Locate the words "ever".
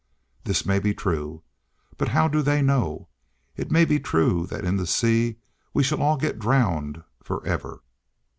7.45-7.83